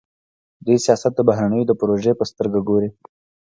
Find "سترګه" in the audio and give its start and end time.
2.31-2.59